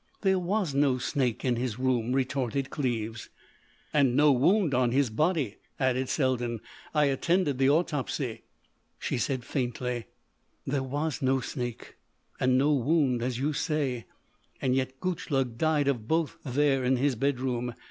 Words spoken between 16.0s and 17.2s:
both there in his